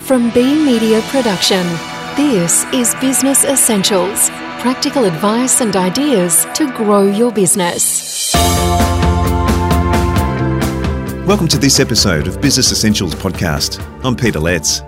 From 0.00 0.30
B 0.30 0.42
Media 0.64 1.00
Production, 1.02 1.64
this 2.16 2.64
is 2.72 2.94
Business 2.96 3.44
Essentials 3.44 4.28
practical 4.60 5.04
advice 5.04 5.62
and 5.62 5.74
ideas 5.76 6.46
to 6.54 6.70
grow 6.76 7.06
your 7.06 7.32
business. 7.32 8.34
Welcome 11.26 11.48
to 11.48 11.56
this 11.58 11.80
episode 11.80 12.28
of 12.28 12.40
Business 12.42 12.72
Essentials 12.72 13.14
podcast. 13.14 13.80
I'm 14.04 14.16
Peter 14.16 14.38
Letts. 14.40 14.82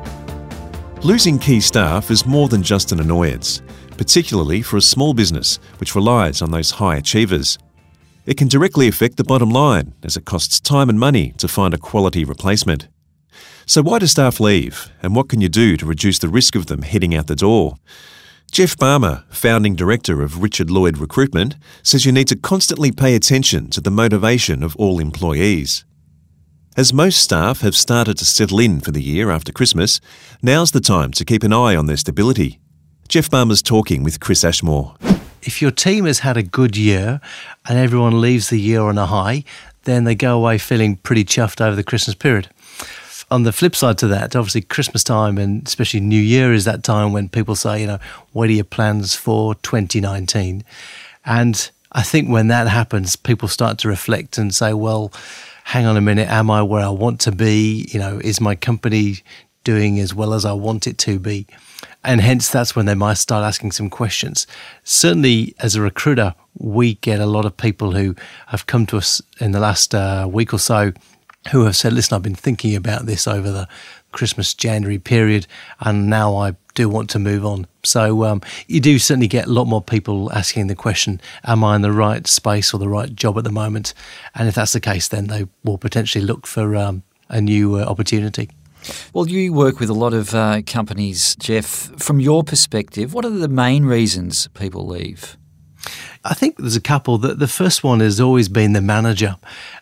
Losing 1.04 1.38
key 1.38 1.60
staff 1.60 2.10
is 2.10 2.26
more 2.26 2.48
than 2.48 2.62
just 2.62 2.92
an 2.92 3.00
annoyance, 3.00 3.62
particularly 3.96 4.60
for 4.60 4.76
a 4.76 4.82
small 4.82 5.14
business 5.14 5.58
which 5.79 5.94
relies 5.94 6.42
on 6.42 6.50
those 6.50 6.72
high 6.72 6.96
achievers. 6.96 7.58
It 8.26 8.36
can 8.36 8.48
directly 8.48 8.88
affect 8.88 9.16
the 9.16 9.24
bottom 9.24 9.50
line 9.50 9.94
as 10.02 10.16
it 10.16 10.26
costs 10.26 10.60
time 10.60 10.90
and 10.90 10.98
money 11.00 11.32
to 11.38 11.48
find 11.48 11.72
a 11.72 11.79
quality 11.79 12.24
replacement. 12.24 12.88
So, 13.66 13.82
why 13.82 13.98
do 14.00 14.06
staff 14.06 14.40
leave, 14.40 14.90
and 15.02 15.14
what 15.14 15.29
can 15.29 15.40
you 15.40 15.48
do 15.48 15.76
to 15.76 15.86
reduce 15.86 16.18
the 16.18 16.29
risk 16.29 16.54
of 16.54 16.66
them 16.66 16.82
heading 16.82 17.14
out 17.14 17.29
the 17.29 17.36
door? 17.36 17.76
Jeff 18.50 18.76
Barmer, 18.76 19.25
founding 19.30 19.75
director 19.75 20.20
of 20.20 20.43
Richard 20.43 20.70
Lloyd 20.70 20.98
Recruitment, 20.98 21.57
says 21.82 22.04
you 22.04 22.12
need 22.12 22.29
to 22.29 22.36
constantly 22.36 22.93
pay 22.93 23.14
attention 23.14 23.70
to 23.70 23.80
the 23.80 23.90
motivation 23.90 24.62
of 24.62 24.76
all 24.76 24.98
employees. 24.98 25.84
As 26.76 26.93
most 26.93 27.22
staff 27.22 27.61
have 27.61 27.76
started 27.76 28.18
to 28.18 28.25
settle 28.25 28.58
in 28.58 28.80
for 28.80 28.90
the 28.90 29.03
year 29.03 29.30
after 29.30 29.53
Christmas, 29.53 30.00
now's 30.42 30.72
the 30.72 30.81
time 30.81 31.12
to 31.12 31.25
keep 31.25 31.42
an 31.44 31.53
eye 31.53 31.76
on 31.76 31.86
their 31.86 31.96
stability. 31.96 32.61
Jeff 33.08 33.31
Barmer's 33.31 33.62
talking 33.62 34.03
with 34.03 34.20
Chris 34.20 34.44
Ashmore. 34.44 34.97
If 35.42 35.62
your 35.62 35.70
team 35.70 36.05
has 36.05 36.19
had 36.19 36.36
a 36.36 36.42
good 36.42 36.77
year 36.77 37.20
and 37.69 37.78
everyone 37.78 38.20
leaves 38.20 38.50
the 38.50 38.61
year 38.61 38.83
on 38.83 38.98
a 38.98 39.06
high, 39.06 39.44
then 39.84 40.05
they 40.05 40.14
go 40.14 40.36
away 40.36 40.58
feeling 40.58 40.97
pretty 40.97 41.25
chuffed 41.25 41.61
over 41.61 41.77
the 41.77 41.83
Christmas 41.83 42.14
period 42.14 42.48
on 43.33 43.45
the 43.45 43.53
flip 43.53 43.75
side 43.75 43.97
to 43.97 44.06
that, 44.09 44.36
obviously 44.36 44.61
Christmas 44.61 45.03
time 45.03 45.39
and 45.39 45.67
especially 45.67 46.00
New 46.00 46.20
Year 46.20 46.53
is 46.53 46.67
that 46.67 46.84
time 46.84 47.12
when 47.12 47.31
people 47.31 47.56
say, 47.56 47.81
you 47.81 47.86
know, 47.86 47.98
what 48.33 48.51
are 48.51 48.53
your 48.53 48.65
plans 48.65 49.15
for 49.15 49.55
2019? 49.56 50.62
And 51.25 51.71
I 51.93 52.03
think 52.03 52.29
when 52.29 52.48
that 52.48 52.69
happens, 52.69 53.17
people 53.17 53.48
start 53.48 53.79
to 53.79 53.89
reflect 53.89 54.37
and 54.37 54.55
say, 54.55 54.75
well, 54.75 55.12
hang 55.65 55.87
on 55.87 55.97
a 55.97 56.03
minute, 56.03 56.29
am 56.29 56.51
I 56.51 56.62
where 56.62 56.84
I 56.84 56.91
want 56.91 57.21
to 57.23 57.33
be? 57.33 57.89
You 57.91 57.98
know, 57.98 58.21
is 58.23 58.39
my 58.39 58.55
company 58.55 59.17
doing 59.65 59.99
as 59.99 60.15
well 60.15 60.34
as 60.34 60.45
I 60.45 60.53
want 60.53 60.87
it 60.87 60.99
to 60.99 61.19
be? 61.19 61.47
And 62.05 62.21
hence, 62.21 62.51
that's 62.51 62.77
when 62.77 62.84
they 62.84 62.95
might 62.95 63.17
start 63.17 63.45
asking 63.45 63.73
some 63.73 63.89
questions. 63.89 64.47
Certainly, 64.84 65.55
as 65.59 65.75
a 65.75 65.81
recruiter, 65.81 66.34
we 66.59 66.95
get 66.97 67.21
a 67.21 67.27
lot 67.27 67.47
of 67.47 67.56
people 67.56 67.93
who 67.93 68.15
have 68.49 68.67
come 68.67 68.84
to 68.87 68.99
us 68.99 69.23
in 69.41 69.53
the 69.53 69.61
last 69.61 69.95
uh, 69.95 70.28
week 70.31 70.53
or 70.53 70.59
so 70.59 70.93
who 71.51 71.65
have 71.65 71.77
said, 71.77 71.93
listen, 71.93 72.15
I've 72.15 72.23
been 72.23 72.35
thinking 72.35 72.77
about 72.77 73.07
this 73.07 73.27
over 73.27 73.51
the 73.51 73.69
Christmas 74.12 74.55
January 74.55 74.98
period, 74.98 75.47
and 75.81 76.09
now 76.09 76.37
I 76.37 76.55
do 76.75 76.89
want 76.89 77.11
to 77.11 77.19
move 77.19 77.45
on. 77.45 77.67
So 77.83 78.25
um, 78.25 78.43
you 78.67 78.81
do 78.81 78.99
certainly 78.99 79.27
get 79.27 79.47
a 79.47 79.53
lot 79.53 79.67
more 79.67 79.83
people 79.83 80.33
asking 80.33 80.69
the 80.69 80.75
question, 80.75 81.21
am 81.45 81.65
I 81.65 81.77
in 81.77 81.83
the 81.83 81.93
right 81.93 82.27
space 82.27 82.73
or 82.73 82.79
the 82.79 82.89
right 82.89 83.15
job 83.15 83.37
at 83.39 83.45
the 83.45 83.51
moment? 83.51 83.95
And 84.34 84.49
if 84.49 84.55
that's 84.55 84.73
the 84.73 84.81
case, 84.81 85.09
then 85.09 85.27
they 85.27 85.47
will 85.65 85.79
potentially 85.79 86.25
look 86.25 86.47
for 86.47 86.77
um, 86.77 87.03
a 87.29 87.41
new 87.41 87.79
uh, 87.79 87.84
opportunity. 87.84 88.51
Well, 89.12 89.29
you 89.29 89.53
work 89.53 89.79
with 89.81 89.91
a 89.91 89.95
lot 89.95 90.12
of 90.12 90.34
uh, 90.34 90.62
companies, 90.67 91.37
Jeff. 91.37 91.67
From 91.99 92.21
your 92.21 92.43
perspective, 92.43 93.15
what 93.15 93.25
are 93.25 93.31
the 93.31 93.49
main 93.49 93.84
reasons 93.84 94.49
people 94.49 94.87
leave? 94.87 95.37
I 96.25 96.34
think 96.34 96.56
there's 96.56 96.77
a 96.77 96.80
couple. 96.80 97.19
The, 97.19 97.34
the 97.34 97.48
first 97.48 97.83
one 97.83 98.00
has 98.00 98.20
always 98.20 98.48
been 98.48 98.72
the 98.72 98.80
manager. 98.80 99.36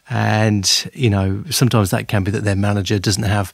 And, 0.09 0.91
you 0.95 1.11
know, 1.11 1.45
sometimes 1.51 1.91
that 1.91 2.09
can 2.09 2.25
be 2.25 2.31
that 2.31 2.45
their 2.45 2.57
manager 2.57 2.99
doesn't 2.99 3.23
have 3.23 3.53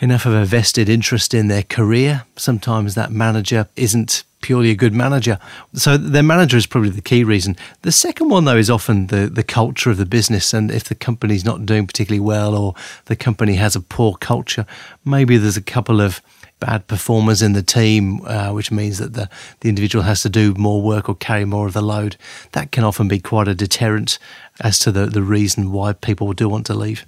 enough 0.00 0.26
of 0.26 0.34
a 0.34 0.44
vested 0.44 0.88
interest 0.88 1.32
in 1.32 1.48
their 1.48 1.62
career. 1.62 2.24
Sometimes 2.36 2.94
that 2.94 3.10
manager 3.10 3.68
isn't 3.76 4.24
purely 4.42 4.70
a 4.70 4.74
good 4.74 4.92
manager. 4.92 5.38
So 5.74 5.96
their 5.96 6.22
manager 6.22 6.56
is 6.56 6.66
probably 6.66 6.90
the 6.90 7.00
key 7.00 7.24
reason. 7.24 7.56
The 7.82 7.92
second 7.92 8.28
one, 8.28 8.44
though, 8.44 8.56
is 8.56 8.70
often 8.70 9.06
the, 9.06 9.28
the 9.28 9.42
culture 9.42 9.90
of 9.90 9.96
the 9.96 10.06
business. 10.06 10.52
And 10.52 10.70
if 10.70 10.84
the 10.84 10.94
company's 10.94 11.44
not 11.44 11.66
doing 11.66 11.86
particularly 11.86 12.20
well 12.20 12.54
or 12.54 12.74
the 13.06 13.16
company 13.16 13.54
has 13.54 13.74
a 13.74 13.80
poor 13.80 14.14
culture, 14.14 14.66
maybe 15.04 15.36
there's 15.36 15.56
a 15.56 15.62
couple 15.62 16.00
of 16.00 16.20
bad 16.58 16.86
performers 16.86 17.42
in 17.42 17.52
the 17.52 17.62
team, 17.62 18.24
uh, 18.26 18.50
which 18.52 18.70
means 18.70 18.98
that 18.98 19.12
the, 19.12 19.28
the 19.60 19.68
individual 19.68 20.04
has 20.04 20.22
to 20.22 20.28
do 20.28 20.54
more 20.54 20.80
work 20.80 21.08
or 21.08 21.14
carry 21.14 21.44
more 21.44 21.66
of 21.66 21.72
the 21.72 21.82
load. 21.82 22.16
That 22.52 22.72
can 22.72 22.84
often 22.84 23.08
be 23.08 23.18
quite 23.18 23.48
a 23.48 23.54
deterrent 23.54 24.18
as 24.60 24.78
to 24.80 24.92
the, 24.92 25.06
the 25.06 25.22
reason 25.22 25.72
why 25.72 25.92
people 25.92 26.32
do 26.32 26.48
want 26.48 26.66
to 26.66 26.74
leave. 26.74 27.04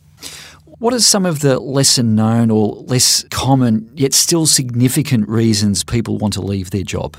What 0.79 0.95
are 0.95 1.01
some 1.01 1.27
of 1.27 1.41
the 1.41 1.59
lesser 1.59 2.05
known 2.05 2.51
or 2.51 2.75
less 2.87 3.25
common, 3.31 3.91
yet 3.95 4.15
still 4.15 4.47
significant 4.47 5.29
reasons 5.29 5.83
people 5.83 6.19
want 6.19 6.35
to 6.35 6.41
leave 6.41 6.71
their 6.71 6.85
job? 6.85 7.17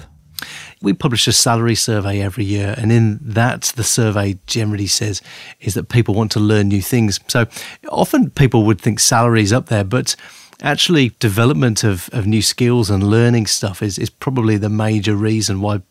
We 0.81 0.93
publish 0.93 1.27
a 1.27 1.33
salary 1.33 1.75
survey 1.75 2.21
every 2.21 2.45
year, 2.45 2.73
and 2.77 2.89
in 2.89 3.19
that, 3.21 3.73
the 3.75 3.83
survey 3.83 4.37
generally 4.47 4.87
says 4.87 5.21
is 5.59 5.73
that 5.73 5.89
people 5.89 6.15
want 6.15 6.31
to 6.33 6.39
learn 6.39 6.69
new 6.69 6.81
things. 6.81 7.19
So 7.27 7.47
often 7.89 8.29
people 8.29 8.63
would 8.63 8.79
think 8.79 9.01
salary 9.01 9.41
is 9.41 9.51
up 9.51 9.65
there, 9.65 9.83
but 9.83 10.15
actually 10.61 11.09
development 11.19 11.83
of, 11.83 12.09
of 12.11 12.27
new 12.27 12.41
skills 12.41 12.89
and 12.89 13.03
learning 13.03 13.47
stuff 13.47 13.81
is, 13.81 13.97
is 13.97 14.09
probably 14.09 14.57
the 14.57 14.69
major 14.69 15.15
reason 15.15 15.61
why 15.61 15.81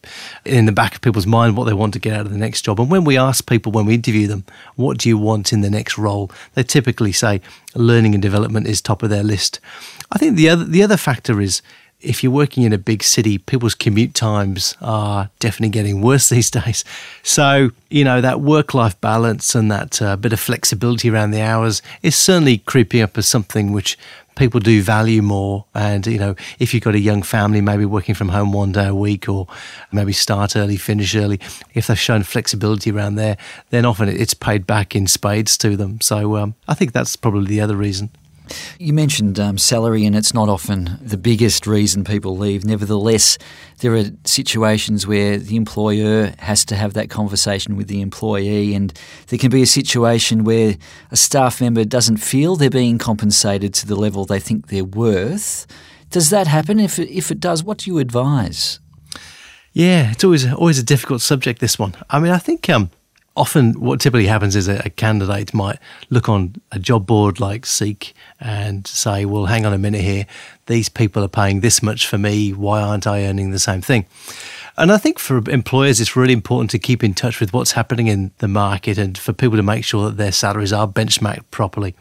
in 0.44 0.66
the 0.66 0.72
back 0.72 0.94
of 0.94 1.00
people's 1.00 1.26
mind 1.26 1.56
what 1.56 1.64
they 1.64 1.72
want 1.72 1.94
to 1.94 1.98
get 1.98 2.12
out 2.12 2.26
of 2.26 2.32
the 2.32 2.38
next 2.38 2.62
job. 2.62 2.78
And 2.78 2.90
when 2.90 3.04
we 3.04 3.16
ask 3.16 3.48
people 3.48 3.72
when 3.72 3.86
we 3.86 3.94
interview 3.94 4.26
them 4.26 4.44
what 4.76 4.98
do 4.98 5.08
you 5.08 5.16
want 5.16 5.52
in 5.52 5.62
the 5.62 5.70
next 5.70 5.96
role? 5.96 6.30
they 6.54 6.62
typically 6.62 7.12
say 7.12 7.40
learning 7.74 8.14
and 8.14 8.22
development 8.22 8.66
is 8.66 8.80
top 8.80 9.02
of 9.02 9.10
their 9.10 9.22
list. 9.22 9.60
I 10.12 10.18
think 10.18 10.36
the 10.36 10.48
other 10.48 10.64
the 10.64 10.82
other 10.82 10.96
factor 10.96 11.40
is 11.40 11.62
if 12.00 12.22
you're 12.22 12.32
working 12.32 12.62
in 12.62 12.72
a 12.72 12.78
big 12.78 13.02
city, 13.02 13.38
people's 13.38 13.74
commute 13.74 14.14
times 14.14 14.76
are 14.80 15.30
definitely 15.40 15.70
getting 15.70 16.00
worse 16.08 16.28
these 16.28 16.50
days. 16.50 16.84
So, 17.22 17.70
you 17.90 18.04
know, 18.04 18.20
that 18.20 18.40
work 18.40 18.74
life 18.74 19.00
balance 19.00 19.54
and 19.54 19.70
that 19.70 20.00
uh, 20.00 20.16
bit 20.16 20.32
of 20.32 20.40
flexibility 20.40 21.10
around 21.10 21.32
the 21.32 21.40
hours 21.40 21.82
is 22.02 22.14
certainly 22.14 22.58
creeping 22.58 23.02
up 23.02 23.18
as 23.18 23.26
something 23.26 23.72
which 23.72 23.98
people 24.38 24.60
do 24.60 24.80
value 24.80 25.20
more. 25.20 25.66
And, 25.74 26.06
you 26.06 26.18
know, 26.18 26.36
if 26.58 26.72
you've 26.72 26.82
got 26.82 26.94
a 26.94 27.00
young 27.00 27.22
family, 27.22 27.60
maybe 27.60 27.84
working 27.84 28.14
from 28.14 28.30
home 28.30 28.52
one 28.52 28.72
day 28.72 28.86
a 28.86 28.94
week 28.94 29.28
or 29.28 29.46
maybe 29.92 30.12
start 30.12 30.56
early, 30.56 30.76
finish 30.76 31.14
early, 31.14 31.40
if 31.74 31.88
they've 31.88 31.98
shown 31.98 32.22
flexibility 32.22 32.90
around 32.90 33.16
there, 33.16 33.36
then 33.70 33.84
often 33.84 34.08
it's 34.08 34.34
paid 34.34 34.66
back 34.66 34.96
in 34.96 35.06
spades 35.06 35.58
to 35.58 35.76
them. 35.76 36.00
So 36.00 36.36
um, 36.36 36.54
I 36.66 36.74
think 36.74 36.92
that's 36.92 37.16
probably 37.16 37.46
the 37.46 37.60
other 37.60 37.76
reason. 37.76 38.10
You 38.78 38.92
mentioned 38.92 39.38
um, 39.38 39.58
salary, 39.58 40.04
and 40.04 40.16
it's 40.16 40.34
not 40.34 40.48
often 40.48 40.98
the 41.00 41.16
biggest 41.16 41.66
reason 41.66 42.04
people 42.04 42.36
leave. 42.36 42.64
Nevertheless, 42.64 43.38
there 43.78 43.94
are 43.94 44.04
situations 44.24 45.06
where 45.06 45.38
the 45.38 45.56
employer 45.56 46.34
has 46.38 46.64
to 46.66 46.76
have 46.76 46.94
that 46.94 47.10
conversation 47.10 47.76
with 47.76 47.88
the 47.88 48.00
employee, 48.00 48.74
and 48.74 48.92
there 49.28 49.38
can 49.38 49.50
be 49.50 49.62
a 49.62 49.66
situation 49.66 50.44
where 50.44 50.76
a 51.10 51.16
staff 51.16 51.60
member 51.60 51.84
doesn't 51.84 52.18
feel 52.18 52.56
they're 52.56 52.70
being 52.70 52.98
compensated 52.98 53.74
to 53.74 53.86
the 53.86 53.96
level 53.96 54.24
they 54.24 54.40
think 54.40 54.68
they're 54.68 54.84
worth. 54.84 55.66
Does 56.10 56.30
that 56.30 56.46
happen? 56.46 56.80
If 56.80 56.98
it, 56.98 57.10
if 57.10 57.30
it 57.30 57.40
does, 57.40 57.62
what 57.62 57.78
do 57.78 57.90
you 57.90 57.98
advise? 57.98 58.80
Yeah, 59.72 60.10
it's 60.10 60.24
always 60.24 60.50
always 60.52 60.78
a 60.78 60.82
difficult 60.82 61.20
subject. 61.20 61.60
This 61.60 61.78
one. 61.78 61.94
I 62.10 62.18
mean, 62.18 62.32
I 62.32 62.38
think 62.38 62.68
um, 62.68 62.90
often 63.36 63.74
what 63.80 64.00
typically 64.00 64.26
happens 64.26 64.56
is 64.56 64.68
a, 64.68 64.82
a, 64.84 64.90
candidate 64.90 65.54
might 65.54 65.78
look 66.10 66.28
on 66.28 66.54
a 66.72 66.78
job 66.78 67.06
board 67.06 67.38
like 67.38 67.64
Seek 67.64 68.14
and 68.40 68.86
say, 68.86 69.24
well, 69.24 69.46
hang 69.46 69.64
on 69.64 69.72
a 69.72 69.78
minute 69.78 70.00
here. 70.00 70.26
These 70.66 70.88
people 70.88 71.22
are 71.22 71.28
paying 71.28 71.60
this 71.60 71.82
much 71.82 72.06
for 72.06 72.18
me. 72.18 72.52
Why 72.52 72.82
aren't 72.82 73.06
I 73.06 73.24
earning 73.24 73.52
the 73.52 73.58
same 73.58 73.80
thing? 73.80 74.06
And 74.76 74.92
I 74.92 74.96
think 74.96 75.18
for 75.18 75.38
employers, 75.50 76.00
it's 76.00 76.14
really 76.14 76.32
important 76.32 76.70
to 76.70 76.78
keep 76.78 77.02
in 77.02 77.14
touch 77.14 77.40
with 77.40 77.52
what's 77.52 77.72
happening 77.72 78.06
in 78.06 78.30
the 78.38 78.48
market 78.48 78.98
and 78.98 79.18
for 79.18 79.32
people 79.32 79.56
to 79.56 79.62
make 79.62 79.84
sure 79.84 80.06
that 80.06 80.16
their 80.16 80.32
salaries 80.32 80.72
are 80.72 80.86
benchmarked 80.86 81.50
properly 81.50 81.96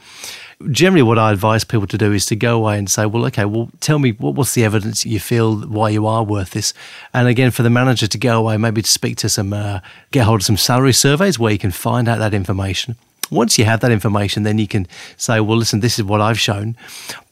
generally 0.72 1.04
what 1.04 1.20
I 1.20 1.32
advise 1.32 1.64
people 1.64 1.88
to 1.88 1.98
do 1.98 2.14
is 2.14 2.26
to 2.28 2.36
go 2.36 2.58
away 2.58 2.78
and 2.78 2.90
say, 2.90 3.06
well, 3.06 3.26
okay, 3.28 3.46
well, 3.46 3.70
tell 3.80 4.00
me 4.00 4.12
what, 4.14 4.36
what's 4.36 4.54
the 4.54 4.64
evidence 4.64 5.06
you 5.06 5.20
feel 5.20 5.62
why 5.68 5.90
you 5.90 6.08
are 6.08 6.24
worth 6.24 6.52
this? 6.52 6.74
And 7.14 7.28
again, 7.28 7.52
for 7.52 7.64
the 7.64 7.70
manager 7.70 8.08
to 8.08 8.18
go 8.18 8.40
away, 8.40 8.58
maybe 8.58 8.82
to 8.82 8.90
speak 8.90 9.18
to 9.18 9.30
some, 9.30 9.54
uh, 9.54 9.80
get 10.12 10.26
hold 10.26 10.42
of 10.42 10.46
some 10.46 10.58
salary 10.58 10.94
surveys 10.94 11.38
where 11.38 11.52
you 11.52 11.60
can 11.60 11.72
find 11.72 12.08
out 12.08 12.20
that 12.20 12.34
information. 12.34 12.96
Once 13.30 13.60
you 13.60 13.66
have 13.66 13.82
that 13.82 13.92
information, 13.92 14.44
then 14.44 14.58
you 14.58 14.68
can 14.68 14.88
say, 15.18 15.40
well, 15.40 15.58
listen, 15.58 15.82
this 15.82 16.00
is 16.00 16.06
what 16.06 16.22
I've 16.22 16.40
shown. 16.40 16.76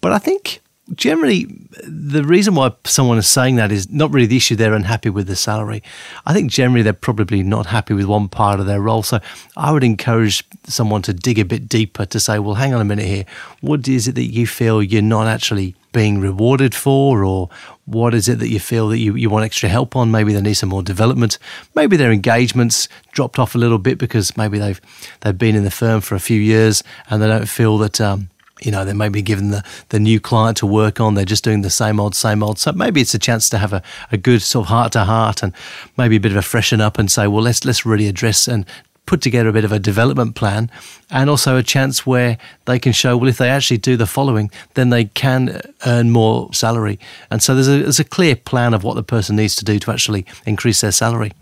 But 0.01 0.11
I 0.11 0.17
think 0.17 0.61
generally 0.93 1.47
the 1.83 2.23
reason 2.23 2.53
why 2.53 2.71
someone 2.83 3.17
is 3.17 3.27
saying 3.27 3.55
that 3.55 3.71
is 3.71 3.89
not 3.89 4.11
really 4.13 4.27
the 4.27 4.37
issue 4.37 4.55
they're 4.55 4.73
unhappy 4.73 5.09
with 5.09 5.27
the 5.27 5.35
salary. 5.35 5.81
I 6.25 6.33
think 6.33 6.51
generally 6.51 6.83
they're 6.83 6.93
probably 6.93 7.41
not 7.41 7.65
happy 7.67 7.93
with 7.95 8.05
one 8.05 8.29
part 8.29 8.59
of 8.59 8.67
their 8.67 8.81
role. 8.81 9.01
So 9.01 9.19
i 9.57 9.71
would 9.71 9.83
encourage 9.83 10.43
someone 10.65 11.01
to 11.03 11.13
dig 11.13 11.39
a 11.39 11.45
bit 11.45 11.67
deeper 11.67 12.05
to 12.05 12.19
say 12.19 12.37
well 12.37 12.55
hang 12.55 12.73
on 12.73 12.81
a 12.81 12.85
minute 12.85 13.05
here. 13.05 13.25
What 13.61 13.87
is 13.87 14.07
it 14.07 14.15
that 14.15 14.25
you 14.25 14.45
feel 14.45 14.83
you're 14.83 15.01
not 15.01 15.27
actually 15.27 15.75
being 15.91 16.19
rewarded 16.19 16.75
for? 16.75 17.23
Or 17.23 17.49
what 17.85 18.13
is 18.13 18.29
it 18.29 18.39
that 18.39 18.49
you 18.49 18.59
feel 18.59 18.89
that 18.89 18.99
you, 18.99 19.15
you 19.15 19.29
want 19.29 19.45
extra 19.45 19.69
help 19.69 19.95
on? 19.95 20.11
Maybe 20.11 20.33
they 20.33 20.41
need 20.41 20.53
some 20.53 20.69
more 20.69 20.83
development. 20.83 21.39
Maybe 21.73 21.97
their 21.97 22.11
engagements 22.11 22.87
dropped 23.11 23.39
off 23.39 23.55
a 23.55 23.57
little 23.57 23.79
bit 23.79 23.97
because 23.97 24.37
maybe 24.37 24.59
they've 24.59 24.79
they've 25.21 25.37
been 25.37 25.55
in 25.55 25.63
the 25.63 25.71
firm 25.71 26.01
for 26.01 26.13
a 26.13 26.19
few 26.19 26.39
years 26.39 26.83
and 27.09 27.21
they 27.21 27.27
don't 27.27 27.47
feel 27.47 27.77
that 27.79 27.99
um, 27.99 28.29
you 28.61 28.71
know, 28.71 28.85
they 28.85 28.93
may 28.93 29.09
be 29.09 29.21
given 29.21 29.51
the, 29.51 29.63
the 29.89 29.99
new 29.99 30.19
client 30.19 30.57
to 30.57 30.65
work 30.65 30.99
on. 30.99 31.13
They're 31.13 31.25
just 31.25 31.43
doing 31.43 31.61
the 31.61 31.69
same 31.69 31.99
old, 31.99 32.15
same 32.15 32.41
old. 32.41 32.57
So 32.57 32.71
maybe 32.71 33.01
it's 33.01 33.13
a 33.13 33.19
chance 33.19 33.49
to 33.49 33.57
have 33.57 33.73
a, 33.73 33.83
a 34.11 34.17
good 34.17 34.41
sort 34.41 34.65
of 34.65 34.69
heart 34.69 34.93
to 34.93 35.03
heart 35.03 35.43
and 35.43 35.53
maybe 35.97 36.15
a 36.15 36.19
bit 36.19 36.31
of 36.31 36.37
a 36.37 36.41
freshen 36.41 36.79
up 36.79 36.97
and 36.97 37.11
say, 37.11 37.27
well, 37.27 37.43
let's 37.43 37.65
let's 37.65 37.85
really 37.85 38.07
address 38.07 38.47
and 38.47 38.65
put 39.05 39.21
together 39.21 39.49
a 39.49 39.53
bit 39.53 39.65
of 39.65 39.71
a 39.71 39.79
development 39.79 40.35
plan 40.35 40.69
and 41.11 41.29
also 41.29 41.57
a 41.57 41.63
chance 41.63 42.05
where 42.05 42.37
they 42.65 42.79
can 42.79 42.91
show, 42.91 43.15
well, 43.15 43.29
if 43.29 43.37
they 43.37 43.49
actually 43.49 43.77
do 43.77 43.95
the 43.95 44.07
following, 44.07 44.49
then 44.73 44.89
they 44.89 45.05
can 45.05 45.61
earn 45.85 46.09
more 46.09 46.51
salary. 46.53 46.99
And 47.29 47.43
so 47.43 47.53
there's 47.53 47.67
a, 47.67 47.83
there's 47.83 47.99
a 47.99 48.03
clear 48.03 48.35
plan 48.35 48.73
of 48.73 48.83
what 48.83 48.95
the 48.95 49.03
person 49.03 49.35
needs 49.35 49.55
to 49.57 49.65
do 49.65 49.77
to 49.79 49.91
actually 49.91 50.25
increase 50.45 50.81
their 50.81 50.91
salary. 50.91 51.33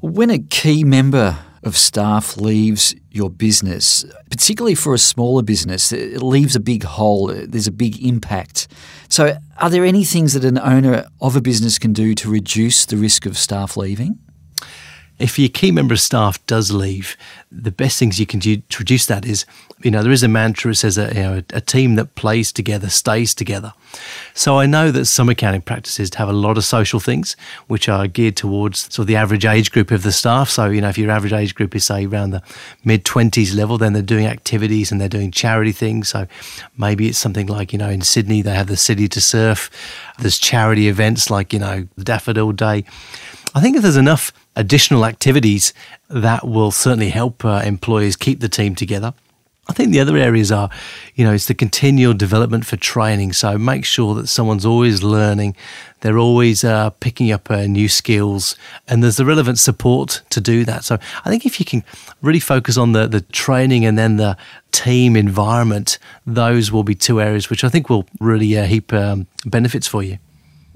When 0.00 0.28
a 0.28 0.38
key 0.38 0.84
member 0.84 1.38
of 1.66 1.76
staff 1.76 2.36
leaves 2.36 2.94
your 3.10 3.28
business, 3.28 4.04
particularly 4.30 4.76
for 4.76 4.94
a 4.94 4.98
smaller 4.98 5.42
business, 5.42 5.90
it 5.92 6.22
leaves 6.22 6.54
a 6.54 6.60
big 6.60 6.84
hole. 6.84 7.26
There's 7.26 7.66
a 7.66 7.72
big 7.72 8.02
impact. 8.04 8.68
So, 9.08 9.36
are 9.58 9.70
there 9.70 9.84
any 9.84 10.04
things 10.04 10.34
that 10.34 10.44
an 10.44 10.58
owner 10.58 11.06
of 11.20 11.34
a 11.34 11.40
business 11.40 11.78
can 11.78 11.92
do 11.92 12.14
to 12.14 12.30
reduce 12.30 12.86
the 12.86 12.96
risk 12.96 13.26
of 13.26 13.36
staff 13.36 13.76
leaving? 13.76 14.18
If 15.18 15.38
your 15.38 15.48
key 15.48 15.70
member 15.70 15.94
of 15.94 16.00
staff 16.00 16.44
does 16.46 16.72
leave, 16.72 17.16
the 17.50 17.70
best 17.70 17.98
things 17.98 18.20
you 18.20 18.26
can 18.26 18.38
do 18.38 18.56
to 18.56 18.78
reduce 18.80 19.06
that 19.06 19.24
is, 19.24 19.46
you 19.82 19.90
know, 19.90 20.02
there 20.02 20.12
is 20.12 20.22
a 20.22 20.28
mantra 20.28 20.72
that 20.72 20.76
says 20.76 20.98
a, 20.98 21.08
you 21.14 21.22
know, 21.22 21.42
a 21.54 21.60
team 21.60 21.94
that 21.94 22.14
plays 22.16 22.52
together 22.52 22.90
stays 22.90 23.34
together. 23.34 23.72
So 24.34 24.58
I 24.58 24.66
know 24.66 24.90
that 24.90 25.06
some 25.06 25.28
accounting 25.30 25.62
practices 25.62 26.12
have 26.14 26.28
a 26.28 26.34
lot 26.34 26.58
of 26.58 26.64
social 26.64 27.00
things 27.00 27.34
which 27.66 27.88
are 27.88 28.06
geared 28.06 28.36
towards 28.36 28.80
sort 28.80 29.00
of 29.00 29.06
the 29.06 29.16
average 29.16 29.46
age 29.46 29.70
group 29.70 29.90
of 29.90 30.02
the 30.02 30.12
staff. 30.12 30.50
So, 30.50 30.66
you 30.66 30.82
know, 30.82 30.88
if 30.88 30.98
your 30.98 31.10
average 31.10 31.32
age 31.32 31.54
group 31.54 31.74
is 31.74 31.84
say 31.84 32.04
around 32.04 32.30
the 32.30 32.42
mid 32.84 33.04
20s 33.04 33.54
level, 33.54 33.78
then 33.78 33.94
they're 33.94 34.02
doing 34.02 34.26
activities 34.26 34.92
and 34.92 35.00
they're 35.00 35.08
doing 35.08 35.30
charity 35.30 35.72
things. 35.72 36.08
So 36.08 36.26
maybe 36.76 37.08
it's 37.08 37.18
something 37.18 37.46
like, 37.46 37.72
you 37.72 37.78
know, 37.78 37.88
in 37.88 38.02
Sydney, 38.02 38.42
they 38.42 38.54
have 38.54 38.66
the 38.66 38.76
City 38.76 39.08
to 39.08 39.20
Surf. 39.20 39.70
There's 40.18 40.38
charity 40.38 40.88
events 40.88 41.30
like, 41.30 41.52
you 41.52 41.58
know, 41.58 41.88
the 41.96 42.04
Daffodil 42.04 42.52
Day. 42.52 42.84
I 43.56 43.60
think 43.62 43.74
if 43.74 43.80
there's 43.80 43.96
enough 43.96 44.34
additional 44.54 45.06
activities 45.06 45.72
that 46.10 46.46
will 46.46 46.70
certainly 46.70 47.08
help 47.08 47.42
uh, 47.42 47.62
employers 47.64 48.14
keep 48.14 48.40
the 48.40 48.50
team 48.50 48.74
together. 48.74 49.14
I 49.66 49.72
think 49.72 49.92
the 49.92 49.98
other 49.98 50.18
areas 50.18 50.52
are, 50.52 50.68
you 51.14 51.24
know, 51.24 51.32
it's 51.32 51.46
the 51.46 51.54
continual 51.54 52.12
development 52.12 52.66
for 52.66 52.76
training. 52.76 53.32
So 53.32 53.56
make 53.56 53.86
sure 53.86 54.14
that 54.16 54.26
someone's 54.26 54.66
always 54.66 55.02
learning, 55.02 55.56
they're 56.02 56.18
always 56.18 56.64
uh, 56.64 56.90
picking 57.00 57.32
up 57.32 57.50
uh, 57.50 57.66
new 57.66 57.88
skills, 57.88 58.56
and 58.86 59.02
there's 59.02 59.16
the 59.16 59.24
relevant 59.24 59.58
support 59.58 60.20
to 60.28 60.40
do 60.42 60.66
that. 60.66 60.84
So 60.84 60.98
I 61.24 61.30
think 61.30 61.46
if 61.46 61.58
you 61.58 61.64
can 61.64 61.82
really 62.20 62.40
focus 62.40 62.76
on 62.76 62.92
the 62.92 63.06
the 63.06 63.22
training 63.22 63.86
and 63.86 63.96
then 63.96 64.18
the 64.18 64.36
team 64.70 65.16
environment, 65.16 65.98
those 66.26 66.70
will 66.70 66.84
be 66.84 66.94
two 66.94 67.22
areas 67.22 67.48
which 67.48 67.64
I 67.64 67.70
think 67.70 67.88
will 67.88 68.04
really 68.20 68.56
uh, 68.58 68.66
heap 68.66 68.92
um, 68.92 69.26
benefits 69.46 69.88
for 69.88 70.02
you. 70.02 70.18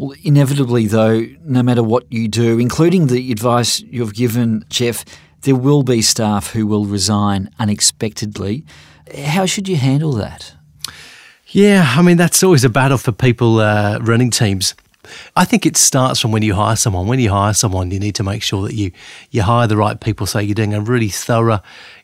Well, 0.01 0.17
inevitably, 0.23 0.87
though, 0.87 1.27
no 1.45 1.63
matter 1.63 1.83
what 1.83 2.11
you 2.11 2.27
do, 2.27 2.59
including 2.59 3.09
the 3.09 3.31
advice 3.31 3.81
you've 3.81 4.15
given, 4.15 4.65
Jeff, 4.71 5.05
there 5.43 5.55
will 5.55 5.83
be 5.83 6.01
staff 6.01 6.53
who 6.53 6.67
will 6.67 6.87
resign 6.87 7.51
unexpectedly. 7.59 8.65
How 9.15 9.45
should 9.45 9.69
you 9.69 9.77
handle 9.77 10.13
that? 10.13 10.55
Yeah, 11.49 11.85
I 11.99 12.01
mean, 12.01 12.17
that's 12.17 12.43
always 12.43 12.65
a 12.65 12.71
battle 12.71 12.97
for 12.97 13.13
people 13.13 13.61
uh, 13.61 13.99
running 14.01 14.31
teams. 14.31 14.75
I 15.37 15.45
think 15.45 15.67
it 15.67 15.77
starts 15.77 16.19
from 16.19 16.33
when 16.33 16.41
you 16.41 16.55
hire 16.55 16.77
someone. 16.77 17.07
When 17.07 17.19
you 17.19 17.31
hire 17.31 17.53
someone, 17.53 17.91
you 17.91 18.01
need 18.01 18.15
to 18.15 18.23
make 18.23 18.43
sure 18.43 18.63
that 18.63 18.75
you 18.75 18.93
you 19.31 19.43
hire 19.43 19.67
the 19.67 19.77
right 19.77 20.01
people. 20.01 20.27
So 20.27 20.39
you're 20.39 20.55
doing 20.55 20.73
a 20.73 20.81
really 20.81 21.09
thorough 21.09 21.61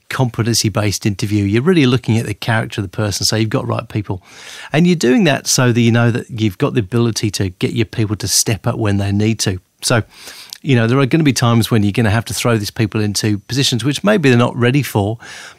competency 0.09 0.69
based 0.69 1.07
interview. 1.07 1.45
You're 1.45 1.63
really 1.63 1.87
looking 1.87 2.19
at 2.19 2.27
the 2.27 2.35
character 2.35 2.81
of 2.81 2.91
the 2.91 2.97
person, 2.97 3.27
so 3.27 3.37
you've 3.37 3.51
got 3.51 3.67
right 3.67 3.89
people. 3.89 4.23
And 4.73 4.87
you're 4.87 4.97
doing 4.97 5.25
that 5.25 5.47
so 5.47 5.73
that 5.73 5.81
you 5.81 5.93
know 5.93 6.11
that 6.11 6.31
you've 6.31 6.59
got 6.59 6.75
the 6.75 6.81
ability 6.81 7.31
to 7.33 7.51
get 7.51 7.73
your 7.73 7.87
people 7.87 8.17
to 8.17 8.29
step 8.29 8.67
up 8.67 8.77
when 8.77 8.99
they 8.99 9.13
need 9.13 9.39
to. 9.41 9.61
So, 9.83 10.03
you 10.63 10.75
know, 10.75 10.87
there 10.87 10.99
are 10.99 11.07
going 11.07 11.21
to 11.21 11.25
be 11.25 11.33
times 11.33 11.71
when 11.71 11.83
you're 11.83 11.93
going 11.93 12.05
to 12.05 12.11
have 12.11 12.25
to 12.27 12.35
throw 12.35 12.57
these 12.57 12.71
people 12.71 13.01
into 13.01 13.39
positions 13.41 13.85
which 13.85 14.03
maybe 14.03 14.29
they're 14.29 14.39
not 14.39 14.57
ready 14.57 14.83
for. 14.83 15.19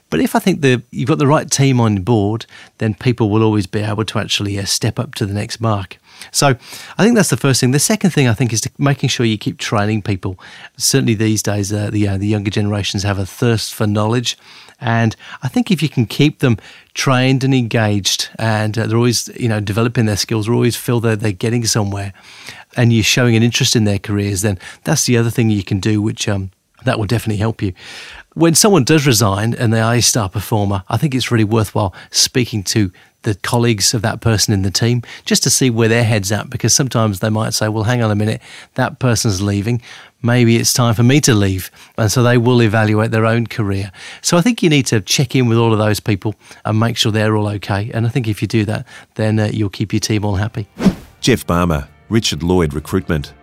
But 0.10 0.22
if 0.22 0.36
I 0.36 0.40
think 0.40 0.62
that 0.62 0.84
you've 0.92 1.10
got 1.10 1.20
the 1.20 1.28
right 1.28 1.50
team 1.50 1.80
on 1.80 2.02
board, 2.02 2.46
then 2.78 2.94
people 2.94 3.30
will 3.30 3.44
always 3.44 3.68
be 3.68 3.82
able 3.82 4.06
to 4.06 4.20
actually 4.20 4.58
uh, 4.58 4.66
step 4.66 5.00
up 5.00 5.16
to 5.16 5.26
the 5.26 5.34
next 5.34 5.60
mark. 5.60 5.98
So 6.32 6.56
I 6.98 7.04
think 7.04 7.16
that's 7.16 7.30
the 7.30 7.38
first 7.38 7.60
thing. 7.60 7.72
The 7.72 7.80
second 7.80 8.12
thing 8.12 8.28
I 8.28 8.34
think 8.34 8.54
is 8.54 8.68
making 8.78 9.10
sure 9.10 9.26
you 9.26 9.38
keep 9.38 9.58
training 9.58 10.02
people. 10.02 10.40
Certainly 10.78 11.16
these 11.16 11.44
days, 11.44 11.72
uh, 11.72 11.90
the 11.90 12.08
uh, 12.08 12.18
the 12.18 12.28
younger 12.28 12.52
generations 12.52 13.04
have 13.04 13.20
a 13.20 13.26
thirst 13.26 13.74
for 13.74 13.88
knowledge, 13.88 14.38
and 14.80 15.16
I 15.42 15.48
think 15.48 15.72
if 15.72 15.82
you 15.82 15.90
can 15.90 16.06
keep 16.06 16.40
them 16.40 16.58
trained 16.94 17.44
and 17.44 17.54
engaged, 17.54 18.30
and 18.38 18.78
uh, 18.78 18.88
they're 18.88 18.98
always 18.98 19.30
you 19.30 19.50
know 19.50 19.60
developing 19.60 20.06
their 20.06 20.18
skills, 20.18 20.48
or 20.48 20.54
always 20.54 20.76
feel 20.76 21.00
that 21.02 21.20
they're 21.20 21.32
getting 21.32 21.66
somewhere, 21.66 22.14
and 22.76 22.94
you're 22.94 23.04
showing 23.04 23.36
an 23.36 23.44
interest 23.44 23.76
in 23.76 23.86
their 23.86 24.00
careers, 24.00 24.42
then 24.42 24.60
that's 24.84 25.06
the 25.06 25.18
other 25.18 25.30
thing 25.30 25.50
you 25.50 25.64
can 25.64 25.80
do, 25.80 26.02
which 26.02 26.28
um, 26.28 26.52
that 26.86 27.00
will 27.00 27.06
definitely 27.06 27.38
help 27.38 27.62
you. 27.62 27.74
When 28.34 28.54
someone 28.54 28.84
does 28.84 29.08
resign 29.08 29.54
and 29.54 29.74
they 29.74 29.82
are 29.82 29.96
a 29.96 30.02
star 30.02 30.30
performer, 30.30 30.84
I 30.90 30.98
think 30.98 31.16
it's 31.16 31.32
really 31.32 31.44
worthwhile 31.44 31.94
speaking 32.12 32.64
to 32.66 32.92
the 33.24 33.36
colleagues 33.36 33.94
of 33.94 34.02
that 34.04 34.22
person 34.22 34.54
in 34.54 34.62
the 34.62 34.72
team 34.72 35.02
just 35.26 35.44
to 35.44 35.50
see 35.50 35.70
where 35.70 35.90
their 35.90 36.04
head's 36.04 36.32
at 36.32 36.50
because 36.50 36.74
sometimes 36.74 37.20
they 37.20 37.30
might 37.30 37.54
say, 37.54 37.68
well, 37.68 37.84
hang 37.84 38.02
on 38.02 38.12
a 38.12 38.16
minute, 38.16 38.42
that 38.76 39.00
person's 39.00 39.42
leaving. 39.42 39.82
Maybe 40.22 40.56
it's 40.56 40.72
time 40.72 40.94
for 40.94 41.04
me 41.04 41.20
to 41.22 41.34
leave. 41.34 41.70
And 41.98 42.12
so 42.12 42.24
they 42.24 42.38
will 42.38 42.62
evaluate 42.62 43.12
their 43.12 43.26
own 43.26 43.48
career. 43.48 43.92
So 44.22 44.38
I 44.38 44.42
think 44.42 44.64
you 44.64 44.70
need 44.70 44.86
to 44.88 45.02
check 45.02 45.36
in 45.36 45.48
with 45.48 45.58
all 45.58 45.74
of 45.74 45.80
those 45.80 46.00
people 46.00 46.36
and 46.64 46.80
make 46.80 46.96
sure 46.96 47.12
they're 47.12 47.36
all 47.36 47.48
okay. 47.50 47.92
And 47.94 48.06
I 48.06 48.10
think 48.10 48.28
if 48.28 48.42
you 48.42 48.48
do 48.48 48.66
that, 48.66 48.88
then 49.16 49.40
uh, 49.40 49.50
you'll 49.52 49.70
keep 49.70 49.94
your 49.94 50.00
team 50.00 50.24
all 50.24 50.36
happy. 50.36 50.68
Jeff 51.20 51.46
Barmer, 51.46 51.88
Richard 52.10 52.44
Lloyd 52.44 52.74
Recruitment. 52.74 53.34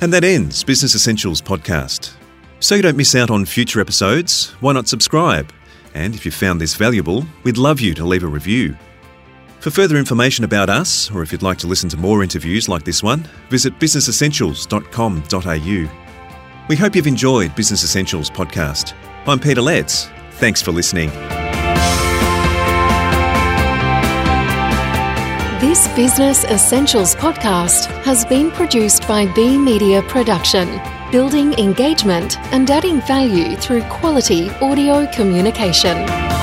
And 0.00 0.12
that 0.12 0.24
ends 0.24 0.62
Business 0.62 0.94
Essentials 0.94 1.40
podcast. 1.40 2.14
So 2.60 2.74
you 2.74 2.82
don't 2.82 2.96
miss 2.96 3.14
out 3.14 3.30
on 3.30 3.44
future 3.44 3.80
episodes, 3.80 4.50
why 4.60 4.72
not 4.72 4.88
subscribe? 4.88 5.52
And 5.94 6.14
if 6.14 6.24
you 6.24 6.32
found 6.32 6.60
this 6.60 6.74
valuable, 6.74 7.24
we'd 7.44 7.58
love 7.58 7.80
you 7.80 7.94
to 7.94 8.04
leave 8.04 8.24
a 8.24 8.28
review. 8.28 8.76
For 9.60 9.70
further 9.70 9.96
information 9.96 10.44
about 10.44 10.68
us, 10.68 11.10
or 11.10 11.22
if 11.22 11.32
you'd 11.32 11.42
like 11.42 11.56
to 11.58 11.66
listen 11.66 11.88
to 11.90 11.96
more 11.96 12.22
interviews 12.22 12.68
like 12.68 12.84
this 12.84 13.02
one, 13.02 13.26
visit 13.48 13.78
businessessentials.com.au. 13.78 15.90
We 16.68 16.76
hope 16.76 16.96
you've 16.96 17.06
enjoyed 17.06 17.54
Business 17.54 17.84
Essentials 17.84 18.30
podcast. 18.30 18.94
I'm 19.26 19.38
Peter 19.38 19.60
Letts. 19.62 20.08
Thanks 20.32 20.60
for 20.62 20.72
listening. 20.72 21.10
This 25.64 25.88
Business 25.96 26.44
Essentials 26.44 27.14
podcast 27.14 27.86
has 28.02 28.26
been 28.26 28.50
produced 28.50 29.08
by 29.08 29.24
B 29.32 29.56
Media 29.56 30.02
Production 30.02 30.68
building 31.10 31.54
engagement 31.54 32.38
and 32.52 32.70
adding 32.70 33.00
value 33.00 33.56
through 33.56 33.80
quality 33.84 34.50
audio 34.60 35.06
communication. 35.06 36.33